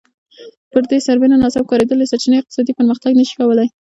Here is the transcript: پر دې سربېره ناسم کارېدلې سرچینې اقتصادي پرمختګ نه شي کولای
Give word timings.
پر 0.71 0.83
دې 0.89 0.97
سربېره 1.07 1.35
ناسم 1.43 1.63
کارېدلې 1.71 2.09
سرچینې 2.11 2.37
اقتصادي 2.39 2.73
پرمختګ 2.79 3.11
نه 3.19 3.23
شي 3.27 3.33
کولای 3.39 3.67